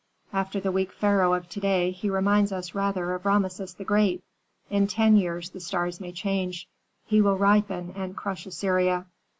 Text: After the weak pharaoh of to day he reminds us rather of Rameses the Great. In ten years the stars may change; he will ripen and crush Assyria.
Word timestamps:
After 0.33 0.59
the 0.59 0.71
weak 0.71 0.91
pharaoh 0.91 1.33
of 1.33 1.47
to 1.49 1.59
day 1.59 1.91
he 1.91 2.09
reminds 2.09 2.51
us 2.51 2.73
rather 2.73 3.13
of 3.13 3.23
Rameses 3.23 3.75
the 3.75 3.83
Great. 3.83 4.23
In 4.67 4.87
ten 4.87 5.15
years 5.15 5.51
the 5.51 5.59
stars 5.59 6.01
may 6.01 6.11
change; 6.11 6.67
he 7.05 7.21
will 7.21 7.37
ripen 7.37 7.93
and 7.95 8.17
crush 8.17 8.47
Assyria. 8.47 9.05